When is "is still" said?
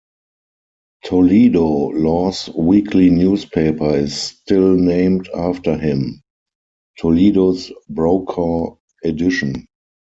3.95-4.73